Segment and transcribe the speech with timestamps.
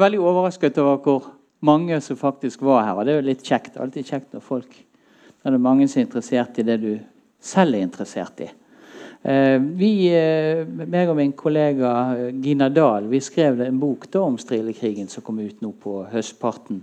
[0.00, 1.32] veldig overrasket over hvor
[1.66, 2.94] mange som faktisk var her.
[2.94, 3.78] Og det er jo litt kjekt.
[3.80, 4.84] Alltid kjekt når folk
[5.42, 6.90] når det er mange som er interessert i det du
[7.40, 8.48] selv er interessert i.
[9.22, 14.22] Eh, vi, eh, meg og min kollega eh, Gina Dahl vi skrev en bok da
[14.22, 16.82] om strilekrigen som kom ut nå på høstparten.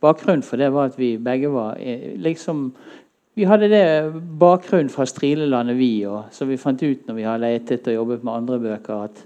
[0.00, 1.76] Bakgrunnen for det var at vi begge var
[2.20, 2.70] liksom
[3.36, 3.84] vi hadde det
[4.40, 6.30] bakgrunnen fra strilelandet, vi òg.
[6.32, 9.18] Så vi fant ut når vi har letet og jobbet med andre bøker, at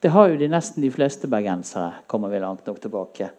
[0.00, 2.02] det har jo de nesten de fleste bergensere.
[2.06, 3.30] kommer vi langt nok tilbake.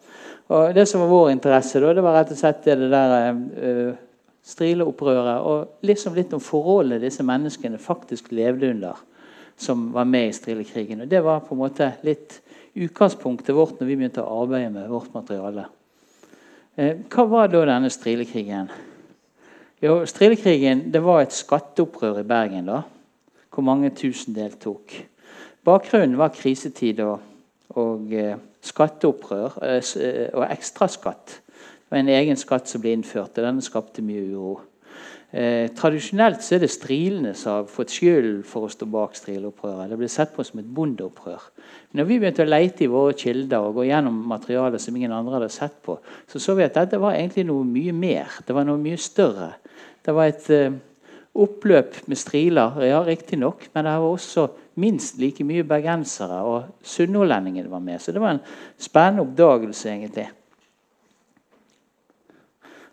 [0.48, 3.94] Og Det som var vår interesse, da, det var rett og slett det der uh,
[4.42, 5.44] strileopprøret.
[5.44, 8.96] Og liksom litt om forholdene disse menneskene faktisk levde under,
[9.56, 11.02] som var med i strilekrigen.
[11.02, 12.40] Og Det var på en måte litt
[12.74, 15.68] utgangspunktet vårt når vi begynte å arbeide med vårt materiale.
[16.78, 18.70] Uh, hva var da denne strilekrigen?
[19.78, 22.82] Jo, Strilekrigen det var et skatteopprør i Bergen, da,
[23.54, 24.96] hvor mange tusen deltok.
[25.68, 27.18] Bakgrunnen var krisetid og,
[27.76, 31.34] og eh, skatteopprør eh, eh, og ekstraskatt.
[31.44, 34.54] Det var en egen skatt som ble innført, og denne skapte mye uro.
[35.28, 39.90] Eh, tradisjonelt så er det strilene som har fått skylden for å stå bak strileopprøret.
[39.90, 41.50] Det ble sett på som et bondeopprør.
[41.90, 45.12] Men når vi begynte å leite i våre kilder og gå gjennom materialet som ingen
[45.12, 45.98] andre hadde sett på,
[46.32, 48.40] så så vi at dette var egentlig noe mye mer.
[48.46, 49.50] Det var noe mye større.
[50.00, 50.80] Det var et eh,
[51.36, 57.68] oppløp med striler, ja, riktignok, men det var også minst like mye bergensere, og sunnhordlendinger
[57.68, 58.00] var med.
[58.00, 58.44] Så det var en
[58.78, 60.28] spennende oppdagelse, egentlig.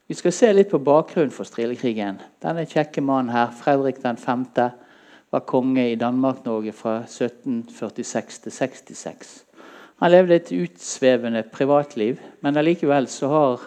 [0.05, 2.19] Vi skal se litt på bakgrunnen for strilekrigen.
[2.43, 4.45] Denne kjekke mannen her, Fredrik 5.,
[5.33, 9.33] var konge i Danmark-Norge fra 1746 til 66.
[10.03, 13.65] Han levde et utsvevende privatliv, men allikevel så har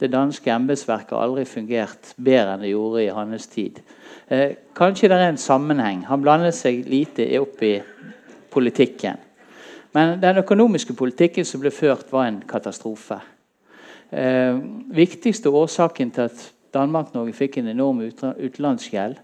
[0.00, 3.80] det danske embetsverket aldri fungert bedre enn det gjorde i hans tid.
[4.28, 6.04] Eh, kanskje det er en sammenheng.
[6.08, 7.74] Han blandet seg lite opp i
[8.50, 9.20] politikken.
[9.92, 13.18] Men den økonomiske politikken som ble ført, var en katastrofe.
[14.10, 14.56] Eh,
[14.94, 19.18] viktigste årsaken til at Danmark-Norge fikk en enorm utenlandsgjeld,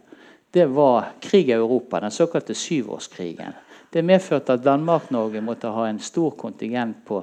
[0.55, 3.55] det var krig i Europa, den såkalte syvårskrigen.
[3.93, 7.21] Det medførte at Danmark-Norge måtte ha en stor kontingent på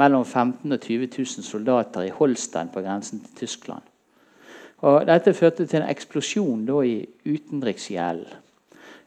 [0.00, 3.82] mellom 15 og 20 000 soldater i Holstein på grensen til Tyskland.
[4.82, 8.24] Og dette førte til en eksplosjon da, i utenriksgjeld.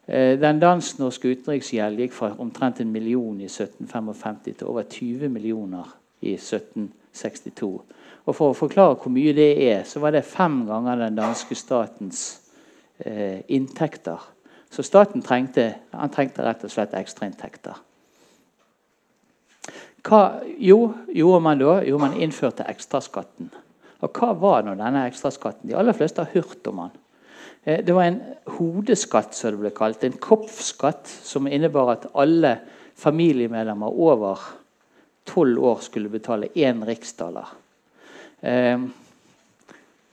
[0.07, 5.90] Eh, den dansk-norske utenriksgjeld gikk fra omtrent en million i 1755 til over 20 millioner
[6.22, 7.72] i 1762.
[8.25, 11.56] Og For å forklare hvor mye det er, så var det fem ganger den danske
[11.56, 12.24] statens
[13.00, 14.24] eh, inntekter.
[14.72, 15.74] Så staten trengte,
[16.13, 17.78] trengte rett og slett ekstrainntekter.
[20.05, 20.21] Hva
[20.61, 21.79] jo, gjorde man da?
[21.88, 23.49] Jo, man innførte ekstraskatten.
[24.05, 25.69] Og hva var nå denne ekstraskatten?
[25.69, 26.91] De aller fleste har hørt om den.
[27.63, 28.19] Eh, det var en
[28.57, 30.03] hodeskatt, som det ble kalt.
[30.03, 32.59] En kopfskatt som innebar at alle
[33.01, 34.44] familiemedlemmer over
[35.25, 37.49] tolv år skulle betale én riksdaler.
[38.45, 38.77] Eh,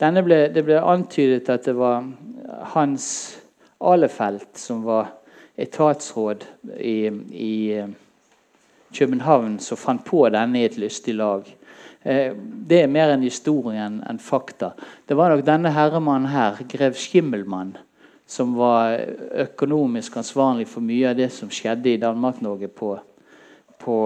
[0.01, 2.07] ble, det ble antydet at det var
[2.73, 3.07] Hans
[3.83, 5.13] Alefelt som var
[5.59, 6.45] etatsråd
[6.79, 7.83] i, i
[8.95, 11.47] København som fant på denne i et lystig lag.
[12.03, 12.35] Eh,
[12.69, 14.73] det er mer en historie enn fakta.
[15.07, 17.77] Det var nok denne herremannen her, grev Skimmelmann,
[18.27, 18.99] som var
[19.47, 22.95] økonomisk ansvarlig for mye av det som skjedde i Danmark-Norge på,
[23.83, 23.99] på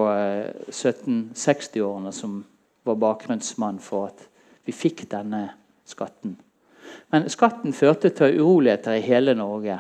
[0.73, 2.43] 1760-årene, eh, som
[2.87, 4.27] var bakgrunnsmann for at
[4.67, 5.49] vi fikk denne
[5.87, 6.37] skatten.
[7.11, 9.79] Men skatten førte til uroligheter i hele Norge.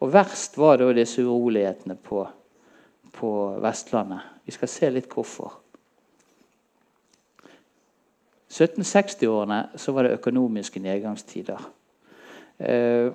[0.00, 2.24] Og verst var da disse urolighetene på
[3.12, 3.30] på
[3.62, 4.20] Vestlandet.
[4.46, 5.58] Vi skal se litt hvorfor.
[8.50, 11.60] 1760-årene så var det økonomiske nedgangstider.
[12.58, 13.12] Eh,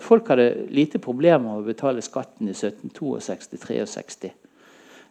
[0.00, 4.30] folk hadde lite problemer med å betale skatten i 1762-63.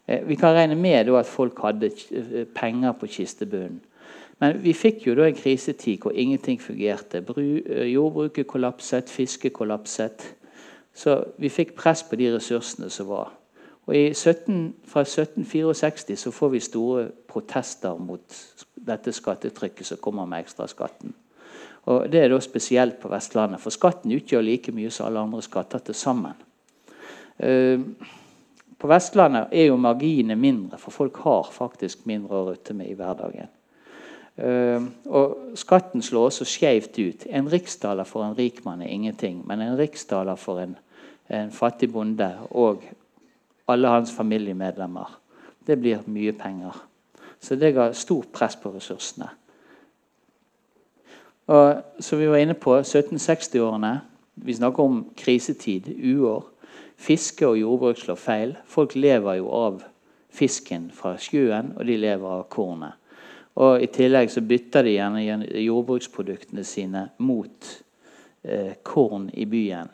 [0.08, 3.82] Eh, vi kan regne med at folk hadde eh, penger på kistebunnen.
[4.42, 7.22] Men vi fikk jo da en krisetid hvor ingenting fungerte.
[7.88, 10.26] Jordbruket kollapset, fisket kollapset.
[10.96, 13.32] Så vi fikk press på de ressursene som var.
[13.86, 18.38] Og 17, Fra 1764 så får vi store protester mot
[18.88, 21.14] dette skattetrykket som kommer med ekstraskatten.
[21.86, 25.42] Og Det er da spesielt på Vestlandet, for skatten utgjør like mye som alle andre
[25.42, 26.34] skatter til sammen.
[27.38, 27.82] Uh,
[28.80, 32.98] på Vestlandet er jo marginene mindre, for folk har faktisk mindre å rutte med i
[32.98, 33.54] hverdagen.
[34.36, 37.28] Uh, og Skatten slår også skjevt ut.
[37.30, 39.44] En riksdaler for en rikmann er ingenting.
[39.48, 40.76] Men en riksdaler for en,
[41.30, 42.84] en fattig bonde og
[43.68, 45.20] alle hans familiemedlemmer.
[45.68, 46.76] Det blir mye penger.
[47.40, 49.30] Så det ga stort press på ressursene.
[51.48, 54.00] Og som vi var inne på, 1760-årene
[54.36, 56.44] Vi snakker om krisetid, uår.
[56.96, 58.56] Fiske og jordbruk slår feil.
[58.68, 59.78] Folk lever jo av
[60.28, 62.98] fisken fra sjøen, og de lever av kornet.
[63.56, 67.70] Og I tillegg så bytter de gjerne jordbruksproduktene sine mot
[68.44, 69.88] eh, korn i byen.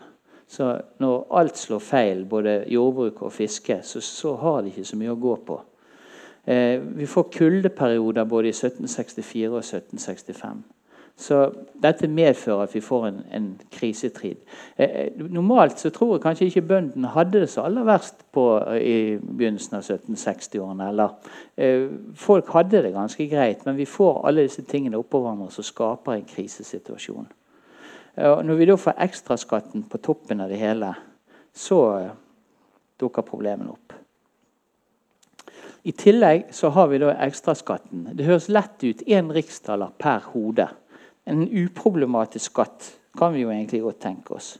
[0.51, 4.99] Så når alt slår feil, både jordbruk og fiske, så, så har de ikke så
[4.99, 5.61] mye å gå på.
[6.43, 10.63] Eh, vi får kuldeperioder både i 1764 og 1765.
[11.21, 11.39] Så
[11.83, 14.43] dette medfører at vi får en, en krisetrid.
[14.75, 18.45] Eh, eh, normalt så tror jeg kanskje ikke bøndene hadde det så aller verst på,
[18.59, 21.09] eh, i begynnelsen av 1760-årene.
[21.57, 25.63] eh, Folk hadde det ganske greit, men vi får alle disse tingene oppå hverandre som
[25.63, 27.29] skaper en krisesituasjon.
[28.15, 30.93] Eh, når vi da får ekstraskatten på toppen av det hele,
[31.53, 32.13] så eh,
[32.99, 33.97] dukker problemene opp.
[35.83, 38.11] I tillegg så har vi da ekstraskatten.
[38.13, 39.01] Det høres lett ut.
[39.09, 40.67] Én riksdaler per hode.
[41.25, 44.53] En uproblematisk skatt kan vi jo egentlig godt tenke oss.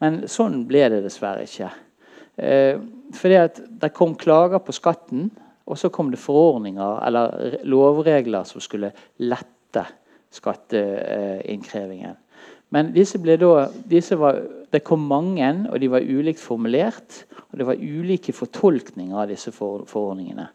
[0.00, 1.70] Men sånn ble det dessverre ikke.
[2.40, 2.78] Eh,
[3.16, 5.30] fordi at Det kom klager på skatten,
[5.66, 9.84] og så kom det forordninger eller lovregler som skulle lette
[10.30, 12.16] skatteinnkrevingen.
[12.70, 14.38] Men disse da, disse var,
[14.70, 17.24] det kom mange, og de var ulikt formulert.
[17.50, 20.46] Og det var ulike fortolkninger av disse forordningene.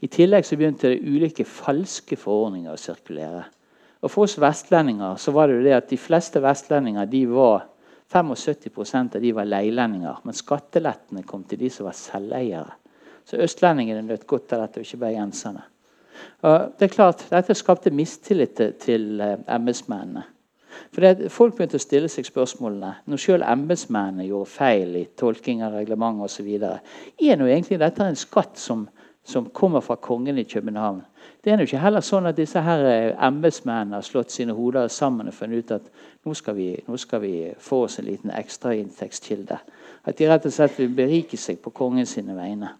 [0.00, 3.44] I tillegg så begynte det ulike falske forordninger å sirkulere.
[4.00, 7.66] Og For oss vestlendinger så var det jo det at de fleste vestlendinger de var
[8.10, 10.22] 75% av de var leilendinger.
[10.24, 12.78] Men skattelettene kom til de som var selveiere.
[13.28, 15.66] Så østlendingene nøt godt av dette, og ikke bergenserne.
[16.40, 20.24] Det er klart, Dette skapte mistillit til, til eh, embetsmennene.
[20.94, 25.76] For Folk begynte å stille seg spørsmålene når selv embetsmennene gjorde feil i tolking av
[25.78, 26.48] reglement osv.
[26.56, 28.86] Er nå egentlig dette en skatt som,
[29.24, 31.02] som kommer fra kongen i København?
[31.40, 34.90] Det er jo ikke heller sånn at disse her eh, embetsmennene har slått sine hoder
[34.92, 35.88] sammen og funnet ut at
[36.26, 39.56] nå skal vi, nå skal vi få oss en liten ekstrainntektskilde.
[40.04, 42.74] At de rett og slett vil berike seg på kongens vegne.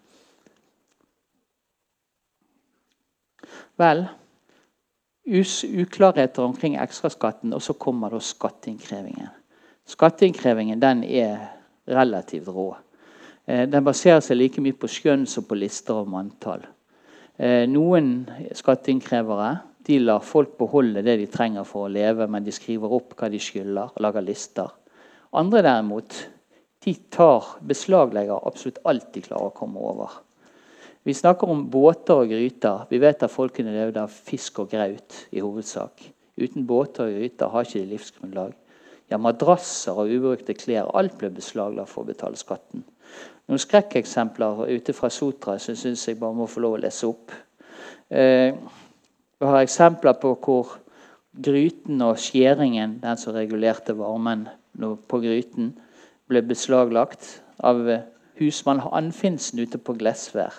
[3.80, 4.04] Vel,
[5.30, 9.30] uklarheter omkring ekstraskatten, og så kommer da skatteinnkrevingen.
[9.86, 11.48] Skatteinnkrevingen den er
[11.88, 12.74] relativt rå.
[13.46, 16.66] Eh, den baserer seg like mye på skjønn som på lister om antall.
[17.40, 19.52] Eh, noen skatteinnkrevere
[19.86, 23.30] de lar folk beholde det de trenger for å leve, men de skriver opp hva
[23.32, 24.68] de skylder, og lager lister.
[25.32, 26.16] Andre derimot
[26.84, 30.20] de tar, beslaglegger absolutt alt de klarer å komme over.
[31.04, 32.84] Vi snakker om båter og gryter.
[32.90, 36.02] Vi vet at folkene levde av fisk og graut i hovedsak.
[36.40, 38.52] Uten båter og gryter har ikke de livsgrunnlag.
[39.10, 40.90] Ja, Madrasser og ubrukte klær.
[40.94, 42.84] Alt ble beslaglagt for å betale skatten.
[43.48, 47.08] Noen skrekkeksempler ute fra Sotra som jeg syns jeg bare må få lov å lese
[47.08, 47.32] opp.
[48.12, 48.52] Eh,
[49.40, 50.76] vi har eksempler på hvor
[51.32, 54.46] gryten og skjæringen, den som regulerte varmen
[55.08, 55.72] på gryten,
[56.30, 57.82] ble beslaglagt av
[58.38, 60.52] husmann Anfinsen ute på Glesvær.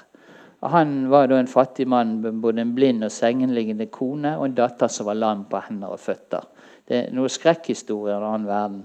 [0.62, 4.58] Han var da en fattig mann med både en blind og sengenliggende kone og en
[4.58, 6.46] datter som var lam på hender og føtter.
[6.88, 8.81] Det er noen skrekkhistorier av en annen verden.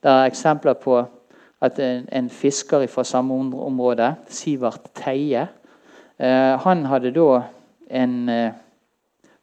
[0.00, 0.96] Det er eksempler på
[1.60, 5.44] at en, en fisker fra samme område, Sivert Teie,
[6.16, 7.42] eh, han hadde da
[7.90, 8.52] en eh,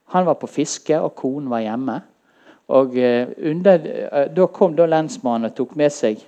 [0.07, 1.97] Han var på fiske, og konen var hjemme.
[2.67, 6.21] Og eh, under, eh, Da kom da lensmannen og tok med seg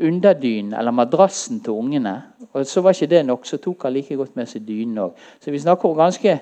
[0.00, 2.14] underdynen, eller madrassen, til ungene.
[2.52, 5.16] Og Så var ikke det nok, så tok han like godt med seg dynen òg.
[5.40, 6.40] Så vi snakker om ganske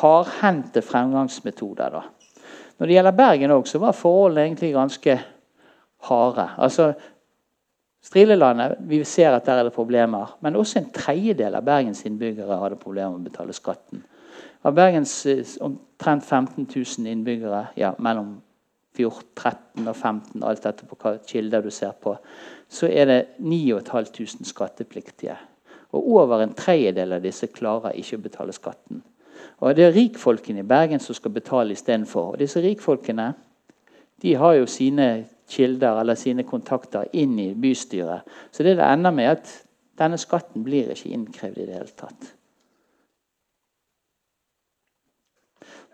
[0.00, 1.90] hardhendte fremgangsmetoder.
[1.90, 2.00] da.
[2.78, 5.20] Når det gjelder Bergen òg, så var forholdene egentlig ganske
[6.08, 6.48] harde.
[6.58, 6.92] Altså,
[8.04, 10.36] Strilelandet vi ser at der er det problemer.
[10.40, 14.02] Men også en tredjedel av Bergens innbyggere hadde problemer med å betale skatten.
[14.64, 18.34] Av Bergens eh, omtrent 15 000 innbyggere, ja, mellom
[18.96, 22.14] 14, 13 og 15, alt etter på hva kilder du ser på,
[22.68, 25.36] så er det 9500 skattepliktige.
[25.94, 29.02] Og over en tredjedel av disse klarer ikke å betale skatten.
[29.60, 32.36] Og Det er rikfolkene i Bergen som skal betale istedenfor.
[32.36, 33.32] Disse rikfolkene
[34.22, 38.24] de har jo sine kilder eller sine kontakter inn i bystyret.
[38.50, 39.50] Så det det ender med, at
[39.98, 42.30] denne skatten blir ikke innkrevd i det hele tatt.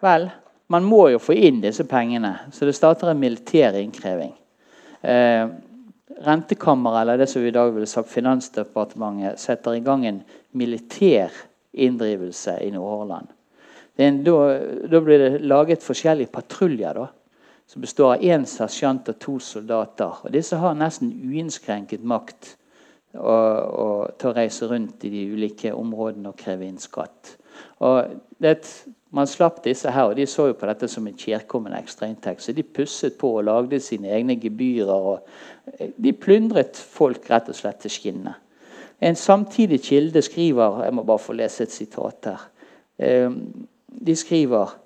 [0.01, 0.31] Vel,
[0.69, 4.33] man må jo få inn disse pengene, så det starter en militær innkreving.
[5.03, 5.49] Eh,
[6.21, 11.31] Rentekammeret, eller det som vi i dag ville sagt Finansdepartementet, setter i gang en militær
[11.73, 13.31] inndrivelse i Nordhordland.
[13.97, 16.95] Da, blir det laget forskjellige patruljer.
[16.95, 17.07] da,
[17.71, 20.25] som består av én sersjant og to soldater.
[20.25, 22.57] Og Disse har nesten uinnskrenket makt
[23.15, 27.37] og, og, til å reise rundt i de ulike områdene og kreve inn skatt.
[27.87, 28.57] Og det,
[29.11, 32.43] man slapp disse her, og de så jo på dette som en kjærkommen ekstrainntekt.
[32.43, 34.91] Så de pusset på og lagde sine egne gebyrer.
[34.91, 35.27] og
[36.03, 38.39] De plyndret folk rett og slett til skinnet.
[39.01, 42.47] En samtidig kilde skriver Jeg må bare få lese et sitat her.
[42.99, 43.31] Eh,
[44.07, 44.77] de skriver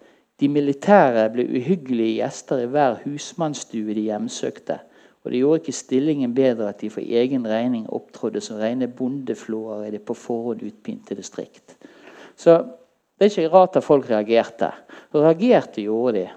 [0.40, 4.78] de militære ble uhyggelige gjester i hver husmannsstue de hjemsøkte.
[5.24, 9.86] Og det gjorde ikke stillingen bedre at de for egen regning opptrådte som rene bondeflåer
[9.86, 11.76] i det på forhånd utpynte distrikt.
[12.36, 12.58] Så
[13.18, 14.72] det er ikke rart at folk reagerte.
[15.12, 16.28] Og reagerte gjorde de.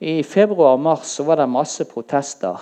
[0.00, 2.60] I februar-mars var det masse protester.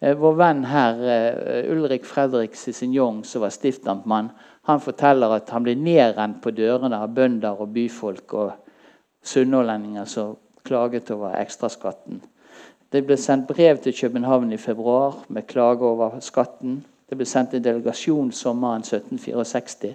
[0.00, 4.30] Eh, vår venn her, eh, Ulrik Fredrik Cicignon, som var stiftamtmann,
[4.64, 8.52] han forteller at han ble nedrent på dørene av bønder og byfolk og
[9.24, 12.22] sunnhordlendinger som klaget over ekstraskatten.
[12.92, 16.84] Det ble sendt brev til København i februar med klage over skatten.
[17.10, 19.94] Det ble sendt en delegasjon sommeren 1764.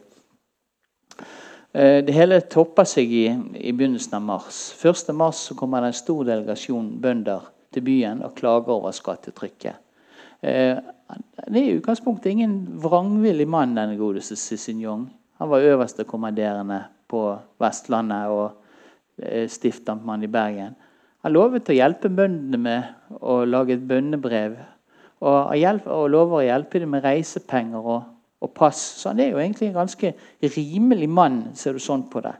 [1.72, 3.26] Eh, det hele toppa seg i,
[3.60, 4.62] i, begynnelsen av mars.
[4.82, 5.12] 1.
[5.14, 9.78] mars så kommer det en stor delegasjon bønder til byen og klager over skattetrykket.
[10.42, 15.08] Eh, det er i utgangspunktet ingen vrangvillig mann, denne godeste Cicignon.
[15.38, 17.24] Han var øverste kommanderende på
[17.62, 20.74] Vestlandet og eh, stiftamtmann i Bergen.
[21.22, 24.58] Han lovet å hjelpe bøndene med å lage et bønnebrev.
[25.20, 28.06] Og, og lover å hjelpe dem med reisepenger og,
[28.42, 28.80] og, pass.
[29.02, 30.14] Så han er jo egentlig en ganske
[30.56, 32.36] rimelig mann, ser du sånn på det.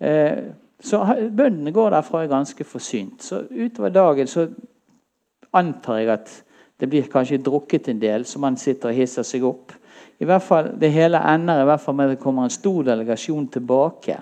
[0.00, 0.42] Eh,
[0.84, 1.00] så
[1.30, 3.22] bøndene går derfra ganske forsynt.
[3.22, 4.48] Så utover dagen så
[5.54, 6.34] antar jeg at
[6.80, 9.72] det blir kanskje drukket en del, så man sitter og hisser seg opp.
[10.20, 12.82] I hvert fall, Det hele ender i hvert fall med at det kommer en stor
[12.82, 14.18] delegasjon tilbake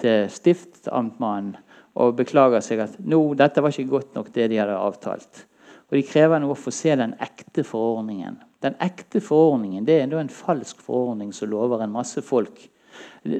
[0.00, 1.56] til stiftamtmannen
[1.94, 5.46] og beklager seg at no, dette var ikke godt nok, det de hadde avtalt.
[5.92, 8.38] Og De krever nå å få se den ekte forordningen.
[8.64, 12.62] Den ekte forordningen det er en falsk forordning som lover en masse folk.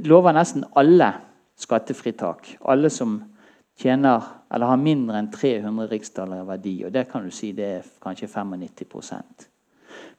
[0.04, 1.14] Lover nesten alle
[1.56, 2.58] skattefritak.
[2.68, 3.22] Alle som
[3.80, 4.20] tjener
[4.52, 6.74] eller har mindre enn 300 riksdaler i verdi.
[6.84, 9.48] Og det kan du si det er kanskje 95%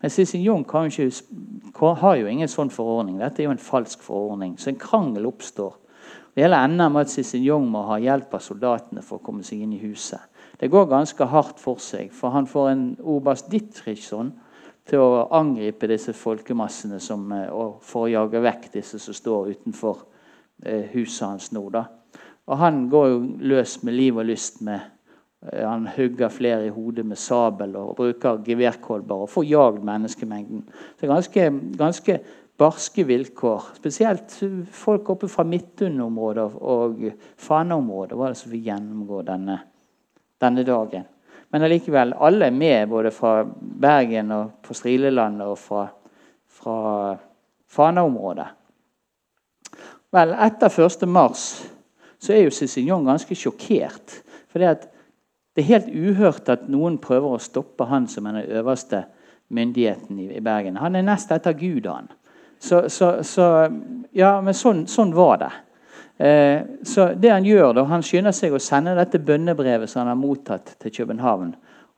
[0.01, 3.21] Men ikke, har jo ingen sånn forordning.
[3.21, 4.57] Dette er jo en falsk forordning.
[4.57, 5.77] Så en krangel oppstår
[6.33, 9.61] det hele ender med at Cicignon må ha hjelp av soldatene for å komme seg
[9.61, 10.17] inn i huset.
[10.63, 14.29] Det går ganske hardt for seg, for han får en oberst Dittrichson
[14.87, 20.05] til å angripe disse folkemassene som, og for å jage vekk disse som står utenfor
[20.63, 21.65] eh, huset hans nå.
[21.73, 21.81] Da.
[22.47, 23.17] Og han går jo
[23.51, 24.61] løs med liv og lyst.
[24.63, 24.79] med
[25.51, 30.63] eh, Han hugger flere i hodet med sabel og bruker geværkolber og får jagd menneskemengden.
[30.95, 32.17] Så ganske, ganske
[32.55, 33.73] barske vilkår.
[33.83, 34.39] Spesielt
[34.71, 37.05] folk oppe fra Midtun-området og
[37.35, 39.59] Fana-området var det som fikk gjennomgå denne,
[40.43, 41.07] denne dagen.
[41.53, 45.83] Men allikevel, alle er med, både fra Bergen og på Strilelandet og fra,
[46.49, 46.77] fra
[47.69, 48.47] Fana-området.
[50.13, 51.05] Vel, etter 1.
[51.09, 51.45] mars
[52.21, 54.19] så er jo Cicignon ganske sjokkert.
[54.49, 54.71] For det
[55.61, 59.03] er helt uhørt at noen prøver å stoppe han som er den øverste
[59.53, 60.79] myndigheten i, Bergen.
[60.81, 62.09] Han er nest etter Gud, han.
[62.59, 63.49] Så, så, så
[64.13, 65.49] Ja, men sånn, sånn var det.
[66.23, 70.13] Eh, så det Han gjør da, han skynder seg å sende dette bønnebrevet som han
[70.13, 71.49] har mottatt til København,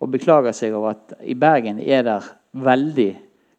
[0.01, 2.17] og beklager seg over at i Bergen er det
[2.57, 3.11] veldig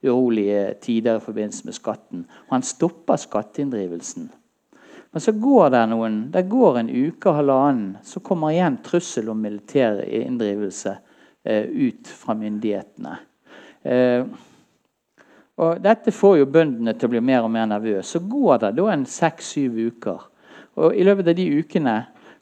[0.07, 2.27] urolige tider i forbindelse med skatten.
[2.49, 4.29] Og han stopper skatteinndrivelsen.
[5.13, 9.31] Men så går det noen, det går en uke og halvannen, så kommer igjen trussel
[9.33, 10.99] om militær inndrivelse
[11.47, 13.15] eh, ut fra myndighetene.
[13.87, 14.27] Eh,
[15.57, 18.19] og Dette får jo bøndene til å bli mer og mer nervøse.
[18.19, 20.27] Så går det da en seks-syv uker.
[20.77, 21.97] Og I løpet av de ukene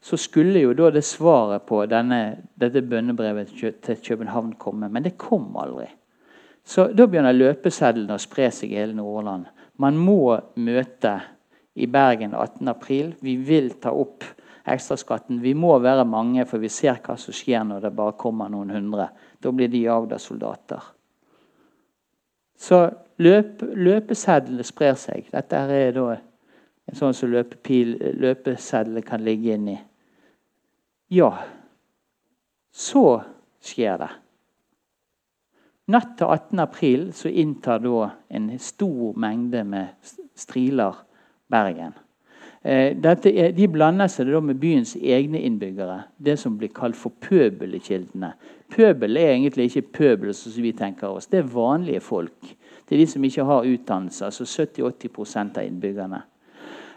[0.05, 4.91] så skulle jo da det svaret på denne, dette bønnebrevet til København komme.
[4.93, 5.87] Men det kom aldri.
[6.65, 9.47] Så Da begynner løpesedlene å spre seg i hele Nordland.
[9.81, 11.19] Man må møte
[11.75, 13.15] i Bergen 18.4.
[13.21, 14.25] Vi vil ta opp
[14.65, 15.41] ekstraskatten.
[15.43, 18.73] Vi må være mange, for vi ser hva som skjer når det bare kommer noen
[18.73, 19.09] hundre.
[19.41, 20.85] Da blir de jagd av soldater.
[22.57, 22.81] Så
[23.21, 25.29] løp, løpesedlene sprer seg.
[25.33, 26.15] Dette er da
[26.91, 29.79] en sånn som løpesedlene kan ligge inni.
[31.15, 31.31] Ja,
[32.75, 33.07] så
[33.65, 34.11] skjer det.
[35.93, 36.63] Natt til 18.
[36.65, 40.97] april så inntar da en stor mengde med striler
[41.53, 41.93] Bergen.
[42.65, 47.13] Eh, er, de blander seg da med byens egne innbyggere, det som blir kalt for
[47.21, 48.33] pøbelkildene.
[48.73, 51.29] Pøbel er egentlig ikke pøbel som vi tenker oss.
[51.29, 52.55] Det er vanlige folk.
[52.89, 54.25] Det er de som ikke har utdannelse.
[54.25, 56.23] altså 70-80 av innbyggerne.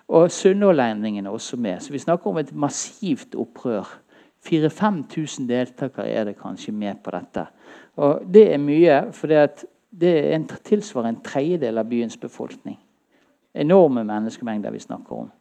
[0.07, 1.79] Og sunnhordlendingene er også med.
[1.79, 3.87] Så vi snakker om et massivt opprør.
[4.47, 7.47] 4000-5000 deltakere er det kanskje med på dette.
[7.95, 9.65] Og Det er mye, for det,
[10.33, 12.77] en, tilsvarer en tredjedel av byens befolkning.
[13.53, 15.31] Enorme menneskemengder vi snakker om.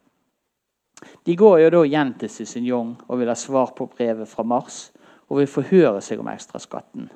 [1.27, 4.91] De går jo da igjen til Cicignon og vil ha svar på brevet fra Mars
[5.29, 7.11] og vil forhøre seg om ekstraskatten.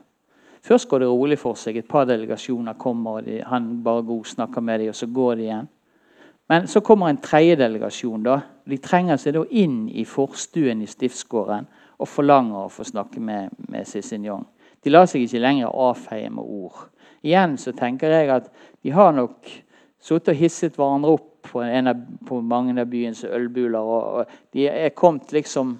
[0.62, 1.78] Først går det rolig for seg.
[1.80, 5.38] Et par delegasjoner kommer, og de, han bare god snakker med dem, og så går
[5.38, 5.70] de igjen.
[6.50, 8.22] Men så kommer en tredje delegasjon.
[8.22, 8.40] da.
[8.64, 11.68] De trenger seg da inn i forstuen i stiftsgården
[12.02, 14.48] og forlanger å få snakke med, med Cicignon.
[14.82, 16.88] De lar seg ikke lenger avfeie med ord.
[17.22, 18.50] Igjen så tenker jeg at
[18.82, 19.46] de har nok
[20.02, 23.78] sittet og hisset hverandre opp på, av, på mange av byens ølbuler.
[23.78, 25.76] Og, og, de er kommet liksom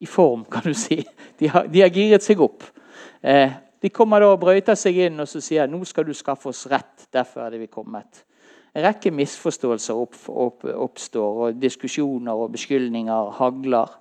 [0.00, 1.02] i form, kan du si.
[1.36, 2.64] De har, de har giret seg opp.
[3.20, 3.52] Eh,
[3.84, 6.64] de kommer da og brøyter seg inn og så sier nå skal du skaffe oss
[6.72, 7.10] rett.
[7.12, 8.24] Derfor er det vi kommet.
[8.72, 13.96] En rekke misforståelser opp, opp, oppstår, og diskusjoner og beskyldninger hagler.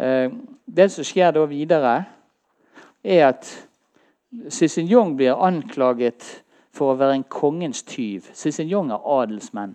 [0.00, 0.30] Eh,
[0.64, 1.96] det som skjer da videre,
[3.04, 3.48] er at
[4.48, 6.24] Cicignon blir anklaget
[6.76, 8.30] for å være en kongens tyv.
[8.36, 9.74] Cicignon er adelsmenn.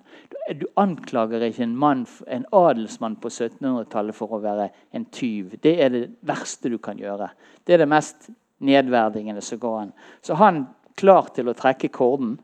[0.56, 5.58] Du anklager ikke en, mann, en adelsmann på 1700-tallet for å være en tyv.
[5.62, 7.30] Det er det verste du kan gjøre.
[7.66, 8.30] Det er det mest
[8.64, 9.94] nedverdigende som går an.
[10.24, 10.64] Så han
[10.96, 12.38] klar til å trekke korden.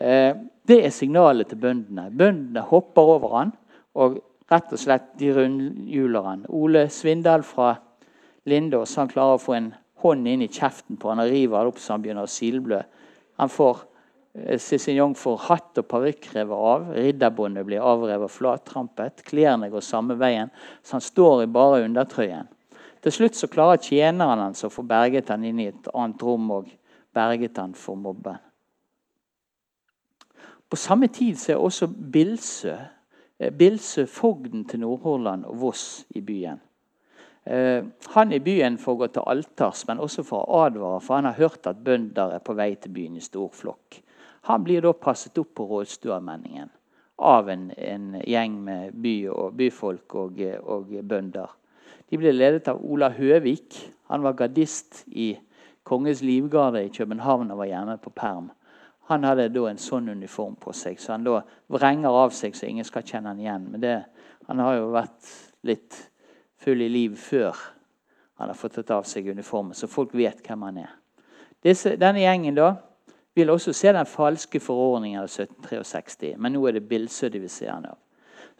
[0.00, 0.32] Eh,
[0.70, 2.08] det er signalet til bøndene.
[2.14, 3.52] Bøndene hopper over han
[3.98, 6.42] og rett og slett de rundhjuler han.
[6.48, 7.74] Ole Svindal fra
[8.50, 9.70] Lindås han klarer å få en
[10.02, 12.80] hånd inn i kjeften på han og river det opp så han begynner å silblø.
[13.40, 13.82] Han får
[14.34, 16.88] eh, Cicignon får hatt og parykk revet av.
[16.96, 19.24] Ridderbåndet blir avrevet flattrampet.
[19.28, 22.50] Klærne går samme veien, så han står i bare undertrøyen.
[23.00, 26.50] Til slutt så klarer tjeneren hans å få berget han inn i et annet rom
[26.58, 26.68] og
[27.16, 28.36] berget han for mobben.
[30.70, 32.76] På samme tid så er også Bilsø,
[33.38, 36.60] eh, Bilsø fogden til Nordhordland og Voss i byen.
[37.46, 37.84] Eh,
[38.14, 41.32] han i byen får gå til alters, men også for å advare, for han har
[41.32, 44.02] hørt at bønder er på vei til byen i stor flokk.
[44.42, 46.70] Han blir da passet opp på rådstuamenningen
[47.20, 51.50] av en, en, gjeng med by og, byfolk og, og, bønder.
[52.10, 53.76] De blir ledet av Ola Høvik.
[54.08, 55.34] Han var gardist i
[55.84, 58.50] Kongens livgarde i København og var hjemme på perm.
[59.10, 61.40] Han hadde da en sånn uniform på seg, så han da
[61.74, 63.64] vrenger av seg så ingen skal kjenne han igjen.
[63.72, 63.94] Men det,
[64.46, 65.32] han har jo vært
[65.66, 65.96] litt
[66.62, 67.58] full i liv før
[68.40, 70.94] han har fått tatt av seg uniformen, så folk vet hvem han er.
[71.60, 72.70] Disse, denne gjengen da
[73.36, 77.52] vil også se den falske forordningen av 1763, men nå er det Bilsø de vil
[77.52, 77.98] se han av.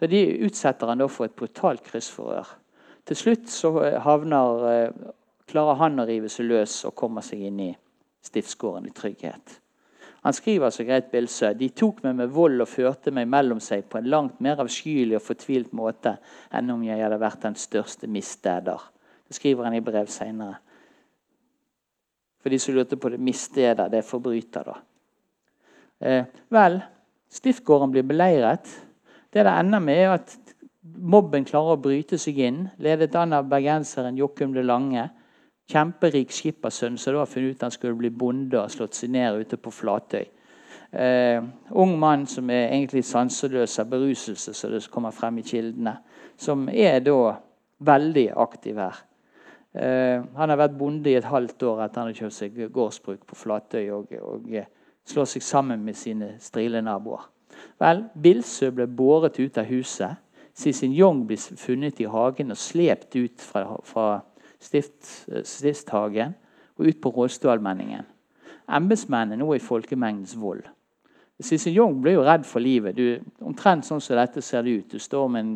[0.01, 2.51] Så De utsetter han da for et brutalt kryssforhør.
[3.07, 5.11] Til slutt så havner, eh,
[5.47, 7.77] klarer han å rive seg løs og kommer seg inn i
[8.23, 9.61] stiftsgården i trygghet.
[10.21, 11.53] Han skriver så greit Bilsø.
[11.57, 15.17] De tok meg med vold og førte meg mellom seg på en langt mer avskyelig
[15.17, 16.19] og fortvilt måte
[16.53, 18.83] enn om jeg hadde vært den største missteder.
[19.27, 20.59] Det skriver han i brev seinere.
[22.41, 24.77] For de som lurte på det missteder, det er forbryter, da.
[26.01, 26.81] Eh, vel,
[27.31, 28.67] Stiftgården blir beleiret.
[29.31, 30.33] Det det ender med, er at
[30.83, 35.07] mobben klarer å bryte seg inn, ledet an av bergenseren Jokum det Lange
[35.71, 39.45] kjemperik skippersønn som da har funnet ut han skulle bli bonde og slått seg ned
[39.45, 40.25] ute på Flatøy.
[40.91, 45.95] Eh, ung mann som er egentlig sanseløs av beruselse, så det kommer frem i kildene.
[46.37, 47.37] Som er da
[47.87, 48.99] veldig aktiv her.
[49.73, 53.23] Eh, han har vært bonde i et halvt år etter han har kjøpt seg gårdsbruk
[53.29, 54.65] på Flatøy og, og uh,
[55.07, 57.29] slår seg sammen med sine strilenaboer.
[57.79, 60.19] Vel, Bilsø ble båret ut av huset.
[60.59, 64.09] Cicignon ble funnet i hagen og slept ut fra, fra
[64.61, 66.35] stift, stiftshagen
[66.79, 68.07] og ut på Rådstuallmenningen.
[68.71, 70.63] Embetsmennene nå i folkemengdens vold.
[71.41, 72.97] Cicignon ble jo redd for livet.
[72.97, 74.93] Du, omtrent sånn som dette ser det ut.
[74.93, 75.55] Du står med en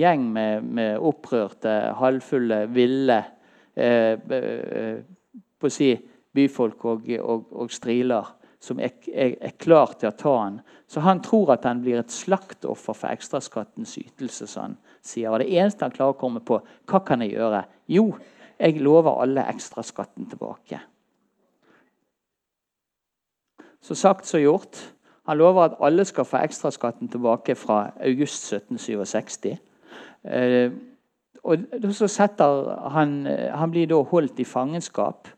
[0.00, 3.18] gjeng med, med opprørte, halvfulle, ville
[3.74, 5.90] eh, eh, si,
[6.32, 10.58] byfolk og, og, og striler som er, er, er, klar til å ta han.
[10.88, 14.48] Så han tror at han blir et slaktoffer for ekstraskattens ytelse.
[14.50, 14.76] Sånn.
[15.02, 15.30] Sier.
[15.30, 16.60] Og Det eneste han klarer å komme på,
[16.90, 17.64] hva kan jeg gjøre?
[17.88, 18.12] Jo,
[18.60, 20.80] jeg lover alle ekstraskatten tilbake.
[23.80, 24.76] Så sagt, så gjort.
[25.28, 29.56] Han lover at alle skal få ekstraskatten tilbake fra august 1767.
[30.24, 30.72] Eh,
[31.42, 35.30] og så setter han, han blir da holdt i fangenskap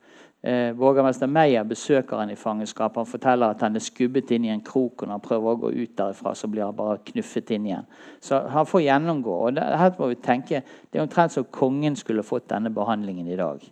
[0.42, 2.96] Eh, Vågermester Meyer besøker han i fangenskap.
[2.96, 5.02] Han forteller at han er skubbet inn i en krok.
[5.02, 7.86] og Når han prøver å gå ut derifra, så blir han bare knuffet inn igjen.
[8.20, 9.36] Så han får gjennomgå.
[9.46, 13.28] og det, her må vi tenke, det er omtrent som kongen skulle fått denne behandlingen
[13.28, 13.62] i dag.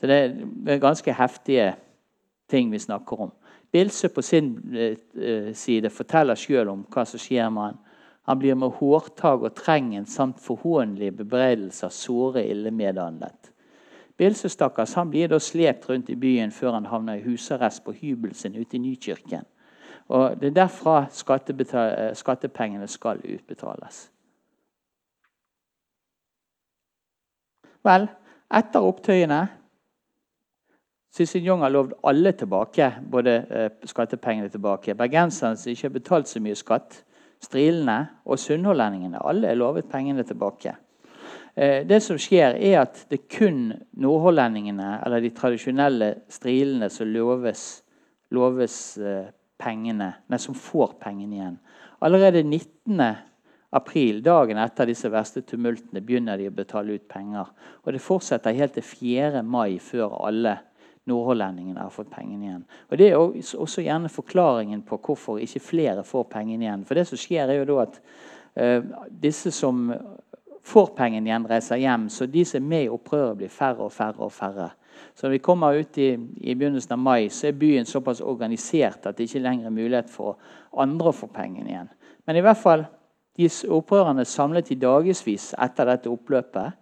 [0.00, 0.18] Så Det
[0.66, 1.74] er ganske heftige
[2.48, 3.32] ting vi snakker om.
[3.72, 7.78] Bilse på sin eh, side forteller sjøl om hva som skjer med han.
[8.28, 13.49] Han blir med hårtag og trengen samt forhånlige bebreidelser såre ille medhandlet.
[14.20, 14.48] Bilse
[15.10, 18.76] blir da slept rundt i byen før han havner i husarrest på hybelen sin ute
[18.76, 19.46] i Nykirken.
[20.08, 24.10] Og Det er derfra eh, skattepengene skal utbetales.
[27.82, 28.08] Vel,
[28.52, 29.48] etter opptøyene
[31.10, 34.94] Cézanne har lovd alle tilbake, både eh, skattepengene tilbake.
[34.94, 37.04] Bergenserne som ikke har betalt så mye skatt,
[37.42, 39.18] strilene og sunnhordlendingene.
[39.24, 40.76] Alle er lovet pengene tilbake.
[41.54, 47.64] Eh, det som skjer, er at det kun nordholdendingene, eller de tradisjonelle strilene, som loves,
[48.34, 51.58] loves eh, pengene, nei, som får pengene igjen.
[52.00, 53.02] Allerede 19.
[53.76, 57.52] april, dagen etter disse verste tumultene, begynner de å betale ut penger.
[57.84, 59.44] Og det fortsetter helt til 4.
[59.46, 60.56] mai før alle
[61.10, 62.64] nordholdendingene har fått pengene igjen.
[62.90, 66.84] Og Det er også gjerne forklaringen på hvorfor ikke flere får pengene igjen.
[66.86, 68.00] For det som skjer er jo da at
[68.60, 69.88] uh, disse som
[70.70, 72.08] får pengene igjen, reiser hjem.
[72.12, 74.22] Så de som er med i opprøret, blir færre og færre.
[74.24, 74.70] og færre.
[75.14, 79.06] Så når vi kommer ut i, i, begynnelsen av mai, så er byen såpass organisert
[79.06, 80.38] at det ikke lenger er mulighet for
[80.78, 81.90] andre å få pengene igjen.
[82.26, 82.84] Men i hvert fall,
[83.36, 86.76] de opprørerne samlet i dagevis etter dette oppløpet.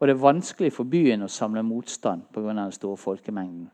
[0.00, 2.52] Og det er vanskelig for byen å samle motstand pga.
[2.52, 3.70] den store folkemengden.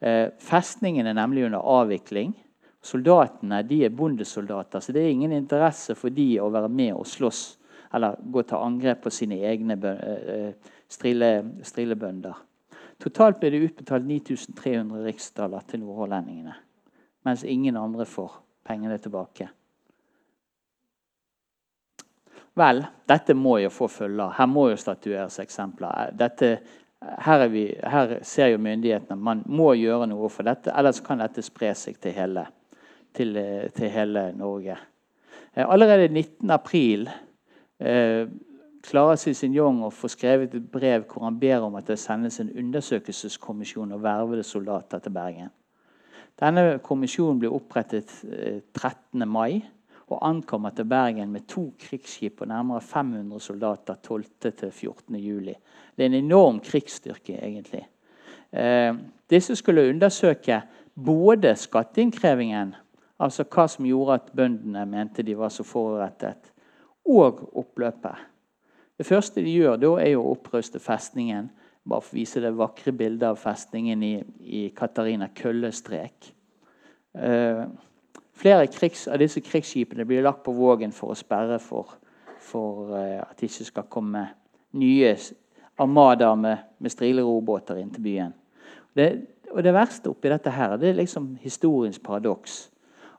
[0.00, 2.32] Eh, festningen er nemlig under avvikling.
[2.82, 7.06] Soldatene de er bondesoldater, så det er ingen interesse for de å være med og
[7.06, 7.58] slåss
[7.92, 12.44] eller gå til angrep på sine egne eh, eh, strillebønder.
[13.02, 16.54] Totalt ble det utbetalt 9300 riksdaler til nordhordlendingene.
[17.26, 19.48] Mens ingen andre får pengene tilbake.
[22.58, 24.34] Vel, dette må jo få følger.
[24.36, 26.12] Her må jo statueres eksempler.
[26.18, 26.50] Dette,
[27.24, 31.44] her, vi, her, ser jo myndighetene man må gjøre noe for dette, ellers kan dette
[31.44, 32.44] spre seg til hele,
[33.16, 33.38] til,
[33.76, 34.76] til hele Norge.
[35.54, 36.50] Eh, allerede 19.
[36.50, 37.08] april
[37.82, 38.28] eh,
[38.82, 42.50] klarer Cicignon å få skrevet et brev hvor han ber om at det sendes en
[42.62, 45.52] undersøkelseskommisjon og vervede soldater til Bergen.
[46.40, 48.10] Denne kommisjonen ble opprettet
[48.74, 49.22] 13.
[49.22, 49.62] Eh, mai
[50.12, 55.16] og ankommer til Bergen med to krigsskip og nærmere 500 soldater 12.-14.
[55.16, 55.54] juli.
[55.96, 57.86] Det er en enorm krigsstyrke, egentlig.
[58.52, 58.94] Eh,
[59.30, 60.62] disse skulle undersøke
[60.94, 62.74] både skatteinnkrevingen,
[63.18, 66.51] altså hva som gjorde at bøndene mente de var så forurettet,
[67.08, 68.28] og oppløpet.
[68.98, 71.48] Det første de gjør da, er å oppruste festningen.
[71.82, 74.12] Bare for å vise det vakre bildet av festningen i,
[74.42, 76.28] i Katarina Køllestrek.
[77.18, 77.64] Eh,
[78.42, 81.92] Flere krigs, av disse krigsskipene blir lagt på Vågen for å sperre for,
[82.42, 84.24] for uh, at det ikke skal komme
[84.80, 85.12] nye
[85.80, 88.32] armadaer med, med strilerobåter inn til byen.
[88.96, 89.06] Det,
[89.52, 92.64] og det verste oppi dette her, det er liksom historiens paradoks.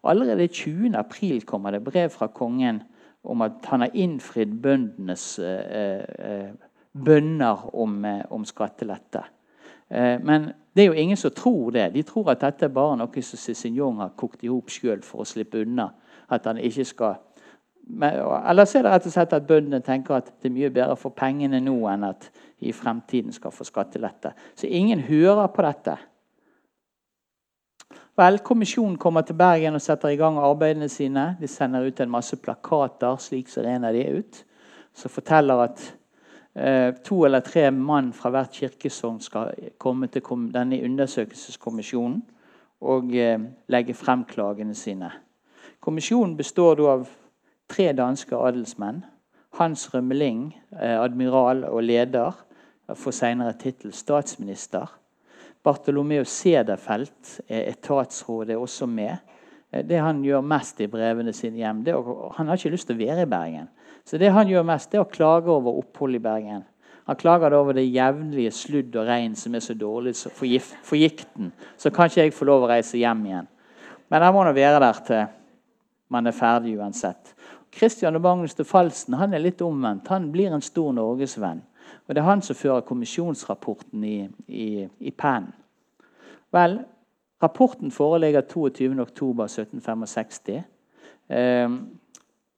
[0.04, 0.92] Allerede 20.
[1.00, 2.82] april kommer det brev fra kongen
[3.24, 6.50] om at han har innfridd bøndenes uh, uh,
[6.94, 9.24] bønner om, om skattelette.
[10.22, 11.94] men det er jo ingen som tror det.
[11.94, 15.22] De tror at dette er bare noe som Cézignon har kokt i hop sjøl for
[15.22, 15.90] å slippe unna.
[16.30, 17.16] At han ikke skal
[18.00, 20.96] Eller så er det rett og slett at bøndene tenker at det er mye bedre
[20.96, 24.32] for pengene nå enn at de i fremtiden skal få skattelette.
[24.56, 25.98] Så ingen hører på dette.
[28.18, 31.34] Vel, Kommisjonen kommer til Bergen og setter i gang arbeidene sine.
[31.42, 34.44] De sender ut en masse plakater, slik ser en av de ut,
[34.94, 35.82] som forteller at
[36.56, 40.22] Eh, to eller tre mann fra hvert kirkesogn skal komme til
[40.54, 42.20] denne undersøkelseskommisjonen
[42.82, 45.10] og eh, legge frem klagene sine.
[45.82, 47.08] Kommisjonen består av
[47.70, 49.02] tre danske adelsmenn.
[49.58, 52.32] Hans Rømmeling, eh, admiral og leder,
[52.96, 54.86] får senere tittel statsminister.
[55.64, 59.18] Bartolomeo Sederfelt, etatsrådet, er også med.
[59.72, 63.00] Det han gjør mest i brevene sine hjem, er, Han har ikke lyst til å
[63.00, 63.70] være i Bergen.
[64.06, 66.66] Så det han gjør mest, det er å klage over opphold i Bergen.
[67.08, 71.52] Han klager over det jevnlige sludd og regn som er så dårlig for, gikten.
[71.78, 73.50] Så kan ikke jeg få lov å reise hjem igjen.
[74.12, 75.26] Men han må nå være der til
[76.14, 77.34] man er ferdig uansett.
[77.74, 80.12] Kristian Magnus de Falsen han er litt omvendt.
[80.14, 81.64] Han blir en stor norgesvenn.
[82.08, 85.54] Og Det er han som fører kommisjonsrapporten i, i, i pennen.
[86.54, 86.80] Vel,
[87.44, 90.62] rapporten foreligger 22.10.1765.
[91.28, 91.70] Eh,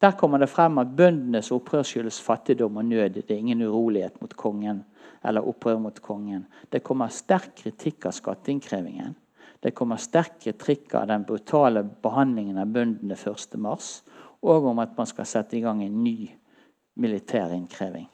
[0.02, 3.10] der kommer det frem at bøndenes opprør skyldes fattigdom og nød.
[3.10, 4.84] Det er ingen urolighet mot kongen
[5.24, 6.46] eller opprør mot kongen.
[6.72, 9.16] Det kommer sterk kritikk av skatteinnkrevingen.
[9.64, 14.02] Det kommer sterk kritikk av den brutale behandlingen av bøndene 1.3.
[14.46, 16.30] Og om at man skal sette i gang en ny
[17.02, 18.06] militær innkreving.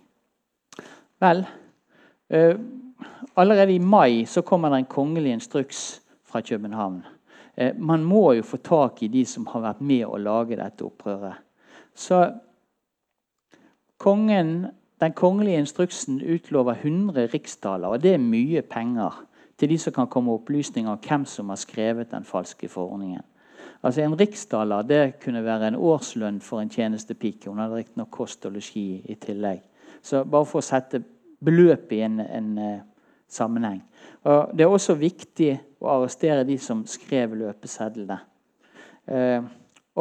[1.22, 1.46] Vel,
[2.34, 2.60] uh,
[3.36, 7.04] allerede i mai så kommer det en kongelig instruks fra København.
[7.62, 10.86] Uh, man må jo få tak i de som har vært med å lage dette
[10.88, 11.42] opprøret.
[11.96, 12.24] Så
[13.98, 14.68] kongen,
[15.02, 19.26] den kongelige instruksen utlover 100 riksdaler, og det er mye penger
[19.62, 23.22] til de som kan komme opplysninger om hvem som har skrevet den falske forordningen.
[23.84, 27.50] Altså En riksdaler det kunne være en årslønn for en tjenestepike.
[27.50, 29.62] Hun hadde riktignok kost og losji i tillegg.
[30.02, 31.04] Så bare for å sette
[31.42, 32.80] beløpet i en, en uh,
[33.32, 33.82] sammenheng.
[34.24, 38.20] Og Det er også viktig å arrestere de som skrev løpesedlene.
[39.10, 39.42] Eh,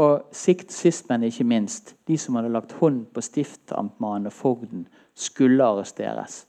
[0.01, 4.85] og sikt, sist, men ikke minst, de som hadde lagt hånd på stiftamtmannen og fogden,
[5.15, 6.45] skulle arresteres.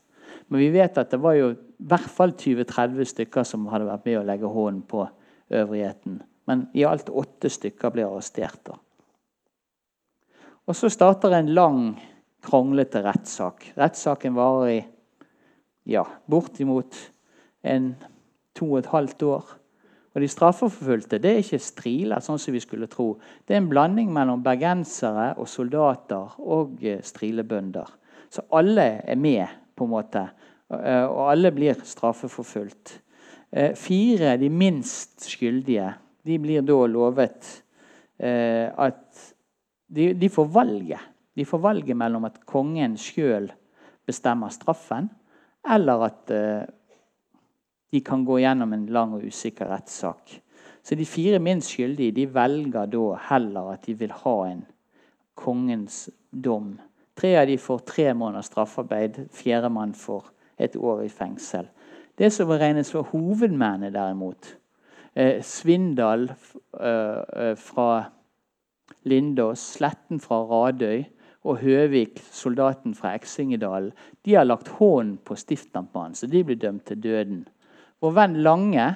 [0.48, 4.06] Men vi vet at det var jo i hvert fall 20-30 stykker som hadde vært
[4.06, 5.06] med å legge hånden på
[5.52, 6.20] øvrigheten.
[6.46, 8.60] Men i alt åtte stykker ble arrestert.
[8.66, 8.76] da.
[10.68, 11.80] Og så starter en lang,
[12.42, 13.72] kronglete rettssak.
[13.78, 14.80] Rettssaken varer i
[15.92, 16.96] ja, bortimot
[17.62, 17.92] en
[18.56, 19.50] to og et halvt år.
[20.12, 23.14] Og De straffeforfulgte det er ikke striler, sånn som vi skulle tro.
[23.46, 27.88] Det er en blanding mellom bergensere og soldater og eh, strilebønder.
[28.32, 30.26] Så alle er med, på en måte.
[30.68, 32.98] Eh, og alle blir straffeforfulgt.
[33.50, 37.58] Eh, fire, de minst skyldige, de blir da lovet
[38.22, 39.22] at
[39.90, 41.00] de, de får valget.
[41.36, 43.50] De får valget mellom at kongen sjøl
[44.06, 45.08] bestemmer straffen,
[45.62, 46.32] eller at
[47.92, 50.32] de kan gå gjennom en lang og usikker rettssak.
[50.82, 54.64] Så de fire minst skyldige de velger da heller at de vil ha en
[55.38, 56.74] kongens dom.
[57.16, 59.26] Tre av de får tre måneders straffarbeid.
[59.32, 61.68] Fjerdemann får et år i fengsel.
[62.18, 64.56] Det som regnes for hovedmennene, derimot
[65.14, 68.04] eh, Svindal eh, eh, fra
[69.08, 71.04] Lindås, Sletten fra Radøy
[71.42, 73.90] og Høvik, soldaten fra Eksingedalen,
[74.24, 77.40] de har lagt hånden på stiftamtmannen, så de blir dømt til døden.
[78.02, 78.86] Vår venn Lange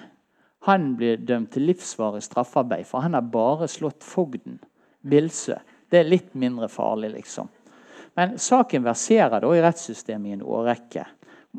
[0.66, 4.59] han blir dømt til livsvarig straffarbeid, for han har bare slått fogden,
[5.06, 5.59] Bilsø.
[5.90, 7.50] Det er litt mindre farlig, liksom.
[8.18, 11.04] Men saken verserer da i rettssystemet i en årrekke.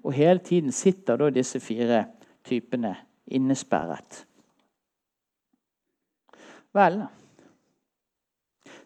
[0.03, 2.03] Og hele tiden sitter da disse fire
[2.47, 2.95] typene
[3.31, 4.23] innesperret.
[6.75, 7.05] Vel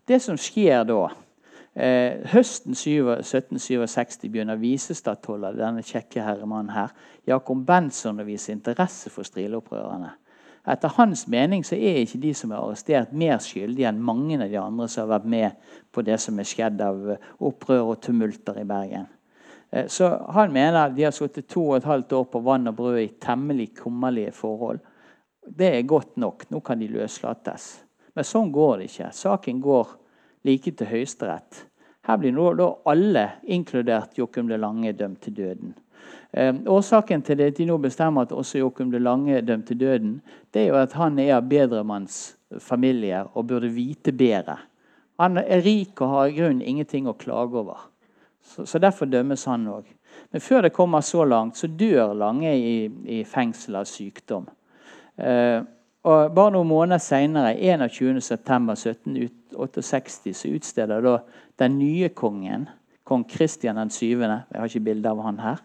[0.08, 1.08] Det som skjer da
[1.72, 6.92] Eh, høsten 1767 begynner visestadtolder denne kjekke herremannen her,
[7.28, 10.12] Jakob Benson å vise interesse for strileopprørerne.
[10.68, 14.52] Etter hans mening så er ikke de som er arrestert, mer skyldige enn mange av
[14.52, 17.00] de andre som har vært med på det som er skjedd av
[17.40, 19.08] opprør og tumulter i Bergen.
[19.72, 22.76] Eh, så Han mener de har sittet to og et halvt år på vann og
[22.76, 24.84] brød i temmelig kummerlige forhold.
[25.48, 26.50] Det er godt nok.
[26.52, 27.84] Nå kan de løslates.
[28.14, 29.12] Men sånn går det ikke.
[29.16, 29.88] Saken går
[30.48, 31.66] like til Høyesterett.
[32.08, 35.76] Her blir nå da alle, inkludert Jokum de Lange, dømt til døden.
[36.34, 39.80] Eh, årsaken til at de nå bestemmer at også Jokum de Lange er dømt til
[39.80, 40.22] døden,
[40.54, 44.58] det er jo at han er av bedremanns familie og burde vite bedre.
[45.20, 47.84] Han er rik og har i grunnen ingenting å klage over.
[48.42, 49.86] Så, så Derfor dømmes han òg.
[50.32, 54.48] Men før det kommer så langt, så dør Lange i, i fengsel av sykdom.
[55.18, 55.62] Eh,
[56.04, 61.18] og Bare noen måneder seinere, 21.9.1768, så utsteder da
[61.62, 62.70] den nye kongen,
[63.06, 65.58] kong Kristian 7., jeg har ikke bilde av han her,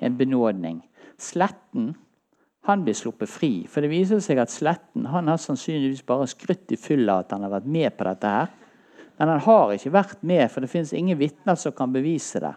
[0.00, 0.82] en benådning.
[1.18, 1.94] Sletten
[2.68, 3.66] han blir sluppet fri.
[3.68, 7.42] For det viser seg at Sletten han har sannsynligvis bare skrytt i fylla at han
[7.46, 8.28] har vært med på dette.
[8.28, 8.48] her.
[9.18, 12.54] Men han har ikke vært med, for det finnes ingen vitner som kan bevise det.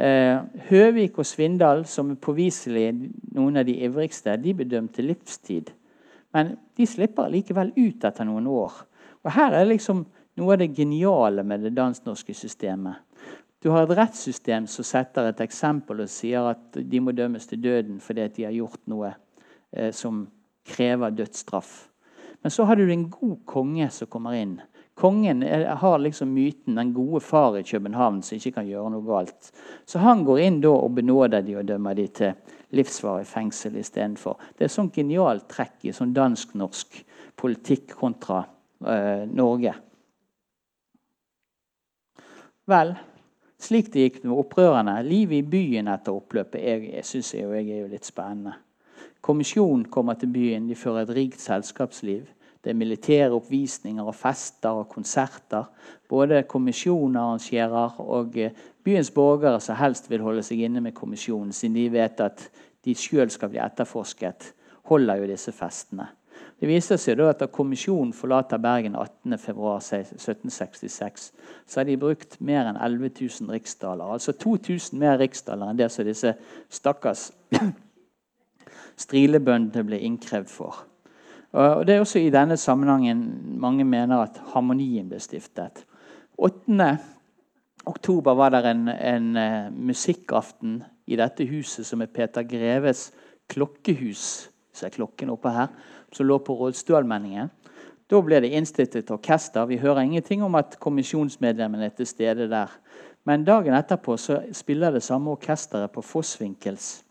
[0.00, 0.38] Eh,
[0.70, 2.86] Høvik og Svindal, som er påviselig
[3.34, 5.70] noen av de ivrigste, de blir dømt til livstid.
[6.34, 8.72] Men de slipper likevel ut etter noen år.
[9.24, 10.04] Og Her er liksom
[10.38, 13.02] noe av det geniale med det dansk-norske systemet.
[13.60, 17.60] Du har et rettssystem som setter et eksempel og sier at de må dømmes til
[17.60, 20.22] døden fordi de har gjort noe eh, som
[20.64, 21.90] krever dødsstraff.
[22.40, 24.56] Men så har du en god konge som kommer inn.
[24.94, 29.06] Kongen er, har liksom myten den gode far i København som ikke kan gjøre noe
[29.06, 29.52] galt.
[29.88, 34.38] Så han går inn da og benåder de og dømmer de til livsvarig fengsel istedenfor.
[34.58, 37.00] Det er sånn genialt trekk i sånn dansk-norsk
[37.40, 38.42] politikk kontra
[38.84, 39.74] eh, Norge.
[42.70, 42.92] Vel,
[43.58, 45.00] slik det gikk med opprørerne.
[45.06, 48.58] Livet i byen etter oppløpet jeg, jeg synes jeg, jeg er jo litt spennende.
[49.20, 50.68] Kommisjonen kommer til byen.
[50.68, 52.28] De fører et rikt selskapsliv.
[52.60, 55.64] Det er militære oppvisninger og fester og konserter.
[56.08, 58.52] Både kommisjonen arrangerer og eh,
[58.84, 62.50] byens borgere som helst vil holde seg inne med kommisjonen, siden de vet at
[62.84, 64.54] de sjøl skal bli etterforsket,
[64.92, 66.06] holder jo disse festene.
[66.60, 71.32] Det viser seg da at Da kommisjonen forlater Bergen 18.2.1766,
[71.66, 74.04] så har de brukt mer enn 11 000 riksdaler.
[74.04, 76.34] Altså 2000 mer riksdaler enn det som disse
[76.68, 77.32] stakkars
[79.04, 80.89] strilebøndene ble innkrevd for.
[81.52, 83.22] Og Det er også i denne sammenhengen
[83.58, 85.84] mange mener at harmonien ble stiftet.
[86.38, 86.98] 8
[87.86, 93.10] oktober var det en, en uh, musikkaften i dette huset som er Peter Greves
[93.50, 94.50] klokkehus.
[94.72, 95.72] Ser er klokken oppe her,
[96.12, 97.50] som lå på Rådstølmenningen.
[98.10, 99.66] Da ble det innstilt et orkester.
[99.66, 102.70] Vi hører ingenting om at kommisjonsmedlemmene er til stede der.
[103.26, 107.04] Men dagen etterpå så spiller det samme orkesteret på Fossvinkels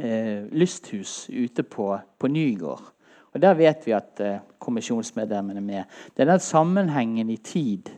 [0.00, 2.92] eh, lysthus ute på, på Nygård.
[3.32, 5.84] Og Der vet vi at eh, kommisjonsmedlemmene er med.
[6.16, 7.88] Det er den sammenhengen i tid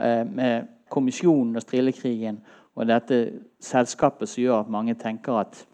[0.00, 2.42] eh, med kommisjonen og strilekrigen
[2.76, 5.66] og dette selskapet som gjør at mange tenker at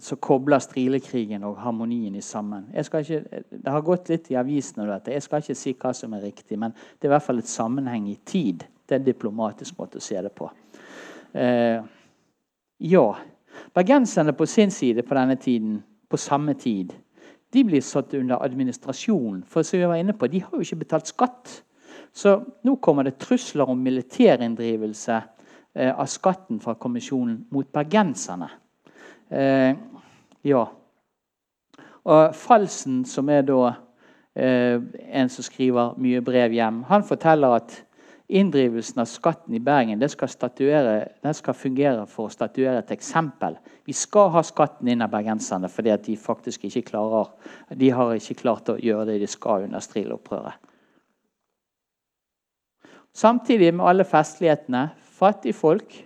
[0.00, 2.66] så kobler strilekrigen og harmonien i sammen.
[2.76, 4.86] Ikke, det har gått litt i avisene.
[4.86, 5.12] dette.
[5.12, 7.48] Jeg skal ikke si hva som er riktig, men det er i hvert fall et
[7.48, 8.64] sammenheng i tid.
[8.86, 10.50] Det er en diplomatisk måte å se det på.
[11.32, 11.80] Eh,
[12.92, 13.06] ja.
[13.74, 16.92] Bergenserne på sin side på denne tiden, på samme tid,
[17.52, 19.42] de blir satt under administrasjon.
[19.48, 21.62] For som vi var inne på, De har jo ikke betalt skatt.
[22.12, 25.22] Så nå kommer det trusler om militærinndrivelse
[25.74, 28.48] eh, av skatten fra kommisjonen mot bergenserne.
[29.30, 29.72] Eh,
[30.44, 30.66] ja.
[32.04, 33.72] Og Falsen, som er da
[34.36, 37.78] eh, en som skriver mye brev hjem, han forteller at
[38.32, 43.58] inndrivelsen av skatten i Bergen det skal, det skal, fungere for å statuere et eksempel.
[43.84, 47.32] Vi skal ha skatten inn av bergenserne fordi de faktisk ikke klarer
[47.76, 50.56] de har ikke klart å gjøre det de skal under Strilopprøret.
[53.12, 54.86] Samtidig med alle festlighetene
[55.18, 55.98] fattige folk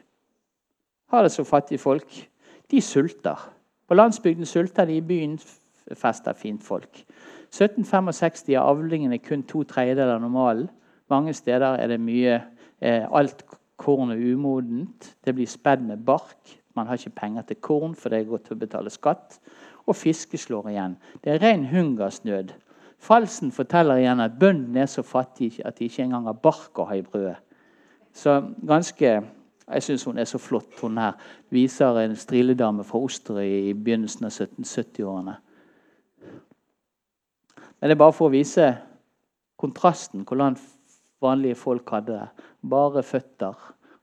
[1.14, 2.08] har det så fattige folk.
[2.70, 3.38] De sulter.
[3.86, 5.38] På landsbygden sulter de, i byen
[5.94, 7.04] fester fint folk.
[7.54, 10.66] 1765 er avlingene kun to tredjedeler av normalen.
[11.10, 12.40] Mange steder er det mye
[12.80, 13.44] eh, Alt
[13.76, 15.16] korn er umodent.
[15.24, 16.56] Det blir spedd med bark.
[16.74, 19.38] Man har ikke penger til korn, for det er godt til å betale skatt.
[19.86, 20.96] Og fiske slår igjen.
[21.24, 22.52] Det er ren hungersnød.
[22.98, 26.88] Falsen forteller igjen at bøndene er så fattige at de ikke engang har bark å
[26.88, 27.36] ha i brødet.
[28.16, 29.18] Så ganske
[29.66, 30.80] jeg syns hun er så flott.
[30.80, 31.16] Hun her
[31.50, 35.34] viser en striledame fra Osterøy i begynnelsen av 1770-årene.
[37.80, 38.68] Men det er bare for å vise
[39.60, 40.56] kontrasten, hvordan
[41.22, 42.46] vanlige folk hadde det.
[42.70, 43.54] Bare føtter.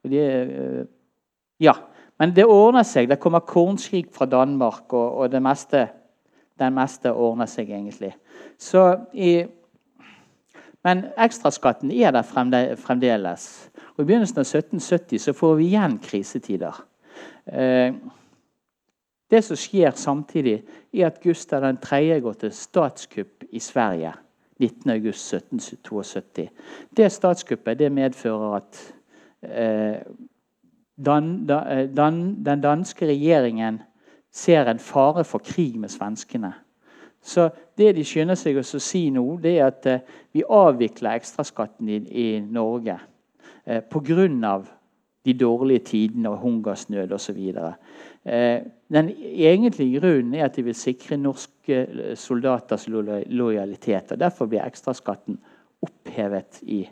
[0.03, 0.85] De, eh,
[1.59, 1.73] ja,
[2.19, 3.09] Men det ordner seg.
[3.09, 5.87] Det kommer kornskrik fra Danmark, og, og det meste,
[6.59, 8.13] den meste ordner seg egentlig.
[8.59, 9.43] Så i,
[10.85, 12.23] men ekstraskatten er der
[12.77, 13.71] fremdeles.
[13.95, 16.83] Og I begynnelsen av 1770 så får vi igjen krisetider.
[17.45, 17.97] Eh,
[19.31, 20.59] det som skjer samtidig,
[20.93, 22.19] er at Gustav 3.
[22.21, 24.13] går til statskupp i Sverige
[24.63, 26.47] 19.8.1772.
[26.97, 28.93] Det statskuppet det medfører at
[29.43, 29.97] eh,
[31.05, 33.81] dan, da, eh, dan, den danske regjeringen
[34.33, 36.53] ser en fare for krig med svenskene.
[37.23, 41.89] Så det de skynder seg å si nå, det er at eh, vi avvikler ekstraskatten
[41.89, 42.97] i, i Norge
[43.65, 44.63] eh, pga.
[45.25, 47.39] de dårlige tidene og hungersnød osv.
[48.25, 48.59] Eh,
[48.91, 51.17] den egentlige grunnen er at de vil sikre
[51.63, 54.11] norske soldaters lojalitet.
[54.11, 55.37] og Derfor blir ekstraskatten
[55.81, 56.89] opphevet i,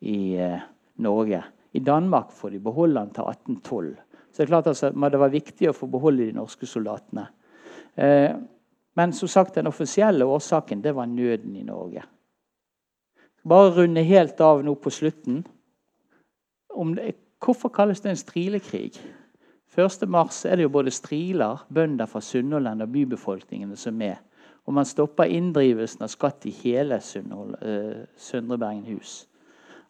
[0.00, 0.60] i eh,
[0.96, 1.42] Norge.
[1.72, 3.96] I Danmark får de beholde den til 1812.
[4.30, 7.28] Så det er klart altså, det var viktig å få beholde de norske soldatene.
[7.94, 8.34] Eh,
[8.96, 12.02] men som sagt, den offisielle årsaken det var nøden i Norge.
[13.46, 15.44] Bare runde helt av nå på slutten.
[16.96, 18.94] Det, hvorfor kalles det en strilekrig?
[19.76, 24.20] 1.3 er det jo både striler, bønder fra Sunnhordland og bybefolkningene som er.
[24.66, 29.26] Og man stopper inndrivelsen av skatt i hele uh, Søndre Bergenhus.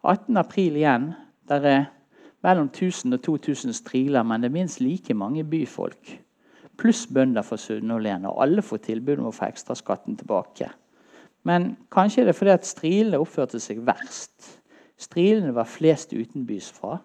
[0.03, 1.11] 18.4 igjen.
[1.47, 1.85] Der er
[2.43, 6.19] mellom 1000 og 2000 striler, men det er minst like mange byfolk
[6.77, 8.25] pluss bønder fra Sunnhordland.
[8.25, 10.69] Og alle får tilbud om å få ekstraskatten tilbake.
[11.45, 14.55] Men kanskje er det fordi at strilene oppførte seg verst.
[14.97, 16.97] Strilene var flest utenbys fra.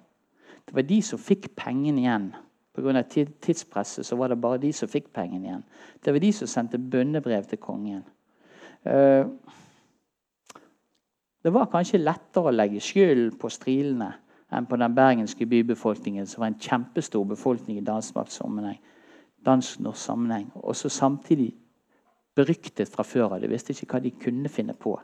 [0.67, 2.31] Det var de som fikk pengene igjen.
[2.77, 3.03] Pga.
[3.03, 5.65] tidspresset så var det bare de som fikk pengene igjen.
[6.05, 8.05] Det var de som sendte bønnebrev til kongen.
[8.87, 9.27] Eh,
[11.43, 14.13] det var kanskje lettere å legge skyld på strilene
[14.51, 18.33] enn på den bergenske bybefolkningen, som var en kjempestor befolkning i dansk-norsk
[19.95, 20.51] sammenheng.
[20.55, 21.53] Og så samtidig
[22.37, 23.41] beryktet fra før av.
[23.41, 24.97] De visste ikke hva de kunne finne på.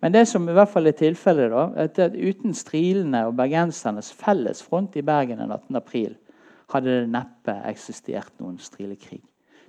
[0.00, 4.62] Men det som i hvert fall er tilfellet, er at uten strilene og bergensernes felles
[4.62, 5.76] front i Bergen den 18.
[5.76, 6.16] april,
[6.72, 9.22] hadde det neppe eksistert noen strilekrig.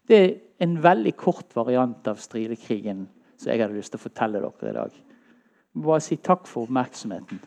[0.10, 0.34] Det er
[0.66, 3.06] en veldig kort variant av strilekrigen
[3.38, 4.95] som jeg hadde lyst til å fortelle dere i dag.
[5.80, 7.39] Bare si takk for oppmerksomheten.